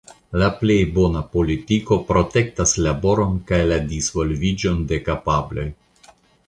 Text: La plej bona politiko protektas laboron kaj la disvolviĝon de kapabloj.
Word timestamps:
La 0.43 0.45
plej 0.61 0.77
bona 0.95 1.21
politiko 1.35 1.97
protektas 2.13 2.75
laboron 2.87 3.39
kaj 3.53 3.61
la 3.75 3.81
disvolviĝon 3.95 4.85
de 4.93 5.03
kapabloj. 5.11 5.73